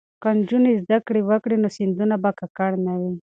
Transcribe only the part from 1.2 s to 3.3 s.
وکړي نو سیندونه به ککړ نه وي.